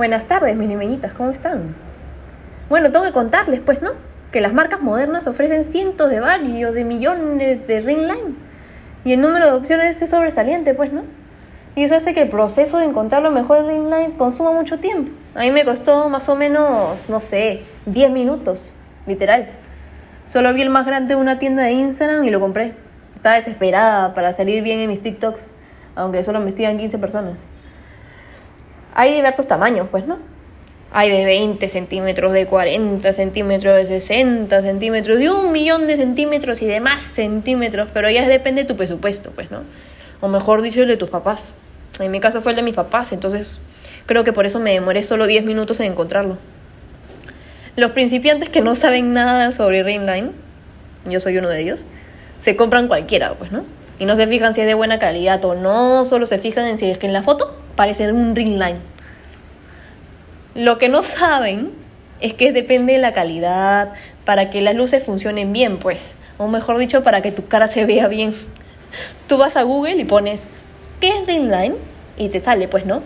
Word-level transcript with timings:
Buenas 0.00 0.24
tardes, 0.24 0.56
mis 0.56 0.66
limeñitas, 0.66 1.12
¿cómo 1.12 1.28
están? 1.28 1.74
Bueno, 2.70 2.90
tengo 2.90 3.04
que 3.04 3.12
contarles, 3.12 3.60
pues, 3.60 3.82
¿no? 3.82 3.90
Que 4.32 4.40
las 4.40 4.54
marcas 4.54 4.80
modernas 4.80 5.26
ofrecen 5.26 5.62
cientos 5.62 6.08
de 6.08 6.20
varios, 6.20 6.72
de 6.72 6.84
millones 6.86 7.66
de 7.66 7.80
ring. 7.80 8.08
Y 9.04 9.12
el 9.12 9.20
número 9.20 9.44
de 9.44 9.52
opciones 9.52 10.00
es 10.00 10.08
sobresaliente, 10.08 10.72
pues, 10.72 10.90
¿no? 10.90 11.02
Y 11.74 11.84
eso 11.84 11.96
hace 11.96 12.14
que 12.14 12.22
el 12.22 12.30
proceso 12.30 12.78
de 12.78 12.86
encontrar 12.86 13.20
lo 13.20 13.30
mejor 13.30 13.66
ring 13.66 13.90
line 13.90 14.14
consuma 14.16 14.52
mucho 14.52 14.78
tiempo. 14.78 15.12
A 15.34 15.40
mí 15.40 15.50
me 15.50 15.66
costó 15.66 16.08
más 16.08 16.30
o 16.30 16.34
menos, 16.34 17.10
no 17.10 17.20
sé, 17.20 17.64
10 17.84 18.10
minutos, 18.10 18.72
literal. 19.04 19.50
Solo 20.24 20.54
vi 20.54 20.62
el 20.62 20.70
más 20.70 20.86
grande 20.86 21.14
de 21.14 21.20
una 21.20 21.38
tienda 21.38 21.64
de 21.64 21.72
Instagram 21.72 22.24
y 22.24 22.30
lo 22.30 22.40
compré. 22.40 22.72
Estaba 23.14 23.34
desesperada 23.34 24.14
para 24.14 24.32
salir 24.32 24.62
bien 24.62 24.78
en 24.78 24.88
mis 24.88 25.02
TikToks, 25.02 25.54
aunque 25.94 26.24
solo 26.24 26.40
me 26.40 26.52
sigan 26.52 26.78
15 26.78 26.96
personas. 26.96 27.50
Hay 28.94 29.14
diversos 29.14 29.46
tamaños, 29.46 29.88
pues, 29.90 30.06
¿no? 30.06 30.18
Hay 30.92 31.10
de 31.10 31.24
20 31.24 31.68
centímetros, 31.68 32.32
de 32.32 32.46
40 32.46 33.12
centímetros, 33.12 33.76
de 33.76 33.86
60 33.86 34.62
centímetros, 34.62 35.18
de 35.18 35.30
un 35.30 35.52
millón 35.52 35.86
de 35.86 35.96
centímetros 35.96 36.62
y 36.62 36.66
de 36.66 36.80
más 36.80 37.02
centímetros, 37.02 37.88
pero 37.94 38.10
ya 38.10 38.26
depende 38.26 38.62
de 38.62 38.68
tu 38.68 38.76
presupuesto, 38.76 39.30
pues, 39.30 39.50
¿no? 39.50 39.60
O 40.20 40.28
mejor 40.28 40.62
dicho, 40.62 40.82
el 40.82 40.88
de 40.88 40.96
tus 40.96 41.08
papás. 41.08 41.54
En 42.00 42.10
mi 42.10 42.18
caso 42.18 42.42
fue 42.42 42.52
el 42.52 42.56
de 42.56 42.62
mis 42.62 42.74
papás, 42.74 43.12
entonces 43.12 43.60
creo 44.06 44.24
que 44.24 44.32
por 44.32 44.46
eso 44.46 44.58
me 44.58 44.72
demoré 44.72 45.04
solo 45.04 45.26
10 45.26 45.44
minutos 45.44 45.78
en 45.80 45.92
encontrarlo. 45.92 46.38
Los 47.76 47.92
principiantes 47.92 48.48
que 48.48 48.60
no 48.60 48.74
saben 48.74 49.12
nada 49.12 49.52
sobre 49.52 49.84
Ringline, 49.84 50.32
yo 51.04 51.20
soy 51.20 51.38
uno 51.38 51.48
de 51.48 51.60
ellos, 51.60 51.84
se 52.40 52.56
compran 52.56 52.88
cualquiera, 52.88 53.34
pues, 53.34 53.52
¿no? 53.52 53.64
Y 54.00 54.06
no 54.06 54.16
se 54.16 54.26
fijan 54.26 54.54
si 54.54 54.62
es 54.62 54.66
de 54.66 54.74
buena 54.74 54.98
calidad 54.98 55.44
o 55.44 55.54
no, 55.54 56.04
solo 56.04 56.26
se 56.26 56.38
fijan 56.38 56.66
en 56.66 56.78
si 56.78 56.90
es 56.90 56.98
que 56.98 57.06
en 57.06 57.12
la 57.12 57.22
foto 57.22 57.56
parece 57.80 58.12
un 58.12 58.36
ring. 58.36 58.62
Lo 60.54 60.76
que 60.76 60.90
no 60.90 61.02
saben 61.02 61.70
es 62.20 62.34
que 62.34 62.52
depende 62.52 62.92
de 62.92 62.98
la 62.98 63.14
calidad, 63.14 63.94
para 64.26 64.50
que 64.50 64.60
las 64.60 64.74
luces 64.74 65.02
funcionen 65.02 65.54
bien, 65.54 65.78
pues. 65.78 66.14
O 66.36 66.46
mejor 66.46 66.76
dicho, 66.76 67.02
para 67.02 67.22
que 67.22 67.32
tu 67.32 67.48
cara 67.48 67.68
se 67.68 67.86
vea 67.86 68.06
bien. 68.06 68.34
Tú 69.26 69.38
vas 69.38 69.56
a 69.56 69.62
Google 69.62 69.96
y 69.96 70.04
pones, 70.04 70.46
¿qué 71.00 71.08
es 71.08 71.26
ring 71.26 71.50
line? 71.50 71.74
Y 72.18 72.28
te 72.28 72.44
sale, 72.44 72.68
pues, 72.68 72.84
¿no? 72.84 73.00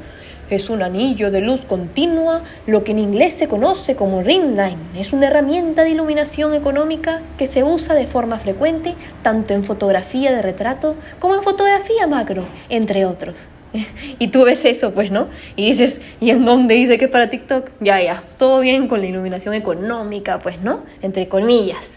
Es 0.50 0.68
un 0.68 0.82
anillo 0.82 1.30
de 1.30 1.40
luz 1.40 1.64
continua, 1.64 2.42
lo 2.66 2.84
que 2.84 2.92
en 2.92 2.98
inglés 2.98 3.34
se 3.34 3.48
conoce 3.48 3.96
como 3.96 4.22
ring 4.22 4.56
line. 4.56 4.78
Es 4.96 5.12
una 5.12 5.28
herramienta 5.28 5.84
de 5.84 5.90
iluminación 5.90 6.54
económica 6.54 7.22
que 7.38 7.46
se 7.46 7.64
usa 7.64 7.94
de 7.94 8.06
forma 8.06 8.38
frecuente 8.38 8.94
tanto 9.22 9.54
en 9.54 9.64
fotografía 9.64 10.32
de 10.32 10.42
retrato 10.42 10.96
como 11.18 11.34
en 11.34 11.42
fotografía 11.42 12.06
macro, 12.06 12.44
entre 12.68 13.06
otros. 13.06 13.46
y 14.18 14.28
tú 14.28 14.44
ves 14.44 14.64
eso, 14.64 14.92
pues, 14.92 15.10
¿no? 15.10 15.28
Y 15.56 15.70
dices, 15.70 16.00
¿y 16.20 16.30
en 16.30 16.44
dónde 16.44 16.74
dice 16.74 16.98
que 16.98 17.06
es 17.06 17.10
para 17.10 17.30
TikTok? 17.30 17.70
Ya, 17.80 18.00
ya, 18.02 18.22
todo 18.38 18.60
bien 18.60 18.88
con 18.88 19.00
la 19.00 19.06
iluminación 19.06 19.54
económica, 19.54 20.38
pues, 20.40 20.60
¿no? 20.60 20.84
Entre 21.02 21.28
comillas. 21.28 21.92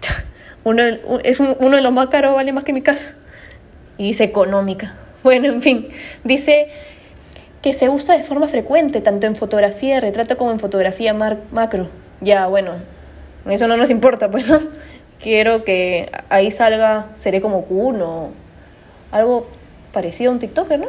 Uno, 0.64 0.82
es 1.24 1.40
uno 1.40 1.76
de 1.76 1.80
los 1.80 1.92
más 1.92 2.08
caros, 2.08 2.34
vale 2.34 2.52
más 2.52 2.64
que 2.64 2.72
mi 2.72 2.82
casa. 2.82 3.14
Y 3.96 4.08
dice 4.08 4.24
económica. 4.24 4.94
Bueno, 5.22 5.48
en 5.48 5.60
fin, 5.60 5.88
dice 6.24 6.68
que 7.62 7.74
se 7.74 7.88
usa 7.88 8.16
de 8.16 8.24
forma 8.24 8.48
frecuente, 8.48 9.00
tanto 9.00 9.26
en 9.26 9.36
fotografía 9.36 9.96
de 9.96 10.00
retrato 10.00 10.36
como 10.36 10.50
en 10.50 10.58
fotografía 10.58 11.12
macro. 11.12 11.88
Ya, 12.20 12.46
bueno, 12.46 12.72
eso 13.48 13.68
no 13.68 13.76
nos 13.76 13.90
importa, 13.90 14.30
pues, 14.30 14.48
¿no? 14.48 14.60
Quiero 15.20 15.64
que 15.64 16.10
ahí 16.30 16.50
salga, 16.50 17.08
seré 17.18 17.40
como 17.42 17.66
Kuno, 17.66 18.30
algo 19.12 19.48
parecido 19.92 20.30
a 20.30 20.34
un 20.34 20.40
TikToker, 20.40 20.78
¿no? 20.78 20.86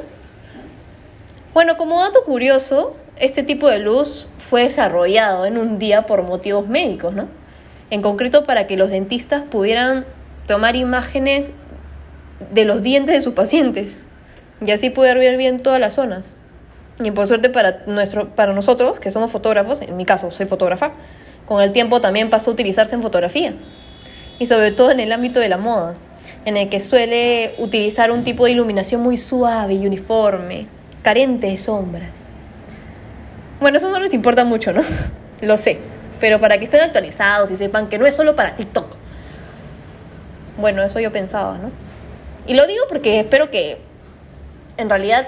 Bueno, 1.54 1.76
como 1.76 2.00
dato 2.00 2.24
curioso, 2.24 2.96
este 3.18 3.44
tipo 3.44 3.68
de 3.68 3.80
luz 3.80 4.28
fue 4.40 4.64
desarrollado 4.64 5.46
en 5.46 5.58
un 5.58 5.80
día 5.80 6.04
por 6.04 6.24
motivos 6.24 6.68
médicos, 6.68 7.14
¿no? 7.14 7.28
En 7.90 8.02
concreto 8.02 8.46
para 8.46 8.68
que 8.68 8.78
los 8.78 8.90
dentistas 8.90 9.44
pudieran 9.44 10.06
tomar 10.48 10.78
imágenes 10.78 11.52
de 12.54 12.64
los 12.64 12.82
dientes 12.82 13.16
de 13.16 13.22
sus 13.22 13.34
pacientes 13.34 14.02
y 14.66 14.72
así 14.72 14.90
poder 14.90 15.18
ver 15.18 15.36
bien 15.36 15.60
todas 15.60 15.82
las 15.82 15.96
zonas. 15.96 16.36
Y 17.00 17.12
por 17.12 17.28
suerte 17.28 17.50
para, 17.50 17.84
nuestro, 17.88 18.30
para 18.30 18.54
nosotros, 18.54 19.00
que 19.00 19.12
somos 19.12 19.32
fotógrafos, 19.32 19.82
en 19.82 19.98
mi 19.98 20.06
caso 20.06 20.32
soy 20.32 20.46
fotógrafa, 20.46 20.92
con 21.46 21.62
el 21.62 21.72
tiempo 21.72 22.02
también 22.02 22.30
pasó 22.30 22.52
a 22.52 22.54
utilizarse 22.54 22.96
en 22.96 23.02
fotografía. 23.02 23.54
Y 24.40 24.46
sobre 24.46 24.72
todo 24.72 24.92
en 24.92 25.00
el 25.00 25.12
ámbito 25.12 25.40
de 25.40 25.50
la 25.50 25.58
moda, 25.58 25.96
en 26.46 26.58
el 26.58 26.70
que 26.70 26.80
suele 26.80 27.56
utilizar 27.58 28.12
un 28.12 28.24
tipo 28.24 28.46
de 28.46 28.52
iluminación 28.52 29.02
muy 29.02 29.18
suave 29.18 29.74
y 29.74 29.86
uniforme, 29.86 30.68
carente 31.02 31.48
de 31.48 31.58
sombras. 31.58 32.12
Bueno, 33.60 33.78
eso 33.78 33.90
no 33.90 34.00
les 34.00 34.14
importa 34.14 34.44
mucho, 34.44 34.74
¿no? 34.74 34.82
Lo 35.42 35.58
sé, 35.58 35.80
pero 36.20 36.40
para 36.40 36.58
que 36.58 36.66
estén 36.66 36.82
actualizados 36.82 37.52
y 37.52 37.56
sepan 37.56 37.90
que 37.90 37.98
no 37.98 38.06
es 38.06 38.16
solo 38.16 38.36
para 38.36 38.56
TikTok. 38.56 38.96
Bueno, 40.58 40.84
eso 40.84 41.00
yo 41.00 41.12
pensaba, 41.12 41.58
¿no? 41.58 41.72
Y 42.48 42.54
lo 42.54 42.66
digo 42.68 42.84
porque 42.90 43.20
espero 43.20 43.52
que 43.52 43.80
en 44.78 44.90
realidad 44.90 45.28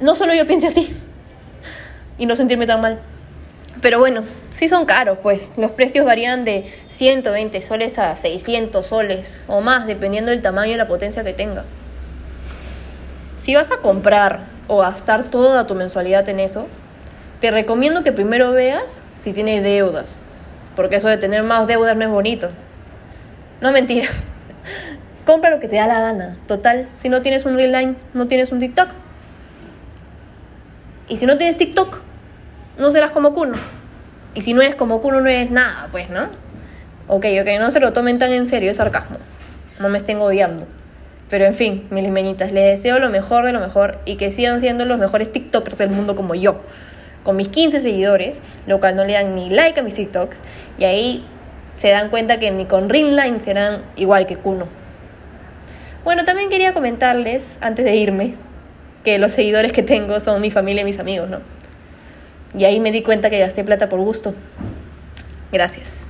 no 0.00 0.14
solo 0.14 0.34
yo 0.34 0.46
piense 0.46 0.68
así 0.68 0.94
y 2.18 2.26
no 2.26 2.36
sentirme 2.36 2.66
tan 2.66 2.80
mal. 2.80 3.00
Pero 3.82 3.98
bueno, 3.98 4.22
sí 4.50 4.68
son 4.68 4.86
caros, 4.86 5.18
pues. 5.22 5.52
Los 5.56 5.72
precios 5.72 6.06
varían 6.06 6.44
de 6.44 6.72
120 6.88 7.60
soles 7.60 7.98
a 7.98 8.16
600 8.16 8.86
soles 8.86 9.44
o 9.48 9.60
más, 9.60 9.86
dependiendo 9.86 10.30
del 10.30 10.42
tamaño 10.42 10.72
y 10.72 10.76
la 10.76 10.88
potencia 10.88 11.24
que 11.24 11.32
tenga. 11.32 11.64
Si 13.36 13.54
vas 13.54 13.70
a 13.70 13.78
comprar 13.78 14.40
o 14.66 14.78
gastar 14.78 15.24
toda 15.24 15.66
tu 15.66 15.74
mensualidad 15.74 16.28
en 16.28 16.40
eso, 16.40 16.66
te 17.40 17.50
recomiendo 17.50 18.02
que 18.02 18.12
primero 18.12 18.50
veas 18.52 19.00
si 19.22 19.32
tienes 19.32 19.62
deudas. 19.62 20.18
Porque 20.74 20.96
eso 20.96 21.08
de 21.08 21.18
tener 21.18 21.42
más 21.42 21.66
deudas 21.66 21.96
no 21.96 22.04
es 22.04 22.10
bonito. 22.10 22.48
No 23.60 23.72
mentira. 23.72 24.08
Compra 25.26 25.50
lo 25.50 25.60
que 25.60 25.68
te 25.68 25.76
da 25.76 25.86
la 25.86 26.00
gana. 26.00 26.36
Total, 26.46 26.88
si 26.96 27.08
no 27.08 27.20
tienes 27.20 27.44
un 27.44 27.56
Real 27.56 27.72
Line, 27.72 27.96
no 28.14 28.26
tienes 28.26 28.52
un 28.52 28.58
TikTok. 28.58 28.88
Y 31.08 31.18
si 31.18 31.26
no 31.26 31.38
tienes 31.38 31.56
TikTok, 31.56 31.98
no 32.78 32.90
serás 32.90 33.10
como 33.12 33.32
Kuno. 33.32 33.56
Y 34.34 34.42
si 34.42 34.54
no 34.54 34.62
eres 34.62 34.74
como 34.74 35.00
Kuno, 35.00 35.20
no 35.20 35.28
eres 35.28 35.50
nada, 35.50 35.88
pues, 35.92 36.10
¿no? 36.10 36.28
Ok, 37.08 37.26
ok, 37.40 37.48
no 37.60 37.70
se 37.70 37.80
lo 37.80 37.92
tomen 37.92 38.18
tan 38.18 38.32
en 38.32 38.46
serio, 38.46 38.70
es 38.70 38.76
sarcasmo. 38.76 39.18
No 39.78 39.88
me 39.88 39.98
estén 39.98 40.18
odiando. 40.20 40.66
Pero 41.30 41.44
en 41.44 41.54
fin, 41.54 41.86
mis 41.90 42.02
limeñitas, 42.02 42.52
les 42.52 42.76
deseo 42.76 42.98
lo 42.98 43.08
mejor 43.08 43.44
de 43.44 43.52
lo 43.52 43.60
mejor 43.60 43.98
y 44.04 44.16
que 44.16 44.32
sigan 44.32 44.60
siendo 44.60 44.84
los 44.84 44.98
mejores 44.98 45.32
TikTokers 45.32 45.78
del 45.78 45.90
mundo 45.90 46.16
como 46.16 46.34
yo. 46.34 46.60
Con 47.22 47.36
mis 47.36 47.48
15 47.48 47.80
seguidores, 47.80 48.42
lo 48.66 48.80
cual 48.80 48.96
no 48.96 49.04
le 49.04 49.14
dan 49.14 49.34
ni 49.34 49.50
like 49.50 49.80
a 49.80 49.82
mis 49.82 49.94
TikToks. 49.94 50.40
Y 50.78 50.84
ahí 50.84 51.24
se 51.76 51.88
dan 51.90 52.10
cuenta 52.10 52.38
que 52.38 52.50
ni 52.50 52.66
con 52.66 52.88
Ringline 52.88 53.40
serán 53.40 53.82
igual 53.96 54.26
que 54.26 54.36
Kuno. 54.36 54.66
Bueno, 56.04 56.24
también 56.24 56.48
quería 56.48 56.72
comentarles, 56.72 57.58
antes 57.60 57.84
de 57.84 57.96
irme, 57.96 58.34
que 59.06 59.20
los 59.20 59.30
seguidores 59.30 59.70
que 59.70 59.84
tengo 59.84 60.18
son 60.18 60.42
mi 60.42 60.50
familia 60.50 60.82
y 60.82 60.84
mis 60.84 60.98
amigos, 60.98 61.30
¿no? 61.30 61.38
Y 62.58 62.64
ahí 62.64 62.80
me 62.80 62.90
di 62.90 63.02
cuenta 63.02 63.30
que 63.30 63.38
gasté 63.38 63.62
plata 63.62 63.88
por 63.88 64.00
gusto. 64.00 64.34
Gracias. 65.52 66.08